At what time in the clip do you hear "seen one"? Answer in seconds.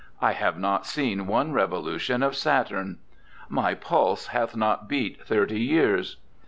0.87-1.51